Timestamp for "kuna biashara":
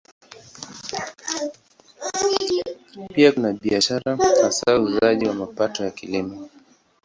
3.31-4.15